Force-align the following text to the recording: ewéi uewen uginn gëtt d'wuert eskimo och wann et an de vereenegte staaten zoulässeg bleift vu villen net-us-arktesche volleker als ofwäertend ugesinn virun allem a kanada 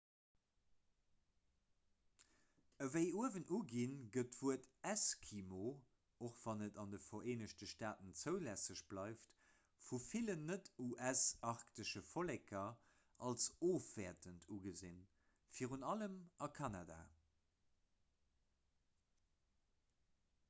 ewéi 2.83 3.09
uewen 3.23 3.43
uginn 3.57 3.91
gëtt 4.15 4.29
d'wuert 4.37 4.63
eskimo 4.91 5.67
och 6.27 6.39
wann 6.45 6.63
et 6.67 6.79
an 6.83 6.95
de 6.95 6.99
vereenegte 7.07 7.67
staaten 7.73 8.15
zoulässeg 8.23 8.81
bleift 8.93 9.35
vu 9.89 9.99
villen 10.05 10.49
net-us-arktesche 10.53 12.01
volleker 12.13 12.73
als 13.29 13.45
ofwäertend 13.69 14.47
ugesinn 14.57 15.03
virun 15.59 15.85
allem 15.93 16.17
a 16.47 16.49
kanada 16.61 16.97